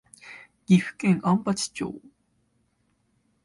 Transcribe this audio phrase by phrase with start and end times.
[0.65, 2.01] 岐阜県安八町